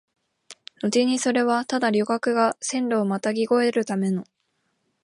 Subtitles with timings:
[0.81, 4.23] のちにそれはただ旅客が線路をまたぎ越えるための、